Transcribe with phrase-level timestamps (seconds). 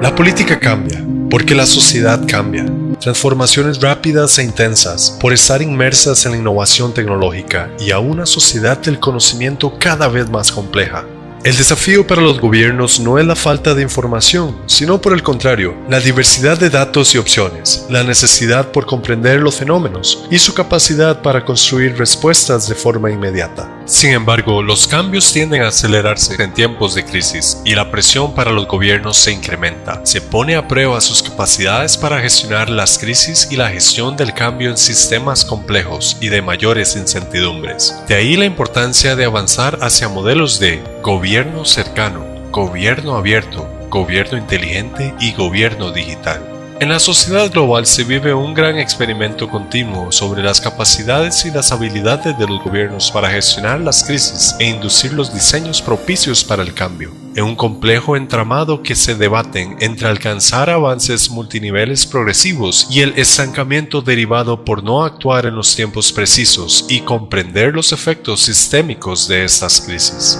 [0.00, 2.64] La política cambia, porque la sociedad cambia.
[3.00, 8.78] Transformaciones rápidas e intensas por estar inmersas en la innovación tecnológica y a una sociedad
[8.78, 11.04] del conocimiento cada vez más compleja.
[11.44, 15.74] El desafío para los gobiernos no es la falta de información, sino por el contrario,
[15.88, 21.20] la diversidad de datos y opciones, la necesidad por comprender los fenómenos y su capacidad
[21.20, 23.68] para construir respuestas de forma inmediata.
[23.92, 28.50] Sin embargo, los cambios tienden a acelerarse en tiempos de crisis y la presión para
[28.50, 30.00] los gobiernos se incrementa.
[30.06, 34.70] Se pone a prueba sus capacidades para gestionar las crisis y la gestión del cambio
[34.70, 37.94] en sistemas complejos y de mayores incertidumbres.
[38.08, 45.14] De ahí la importancia de avanzar hacia modelos de gobierno cercano, gobierno abierto, gobierno inteligente
[45.20, 46.51] y gobierno digital.
[46.82, 51.70] En la sociedad global se vive un gran experimento continuo sobre las capacidades y las
[51.70, 56.74] habilidades de los gobiernos para gestionar las crisis e inducir los diseños propicios para el
[56.74, 63.12] cambio, en un complejo entramado que se debaten entre alcanzar avances multiniveles progresivos y el
[63.16, 69.44] estancamiento derivado por no actuar en los tiempos precisos y comprender los efectos sistémicos de
[69.44, 70.36] estas crisis.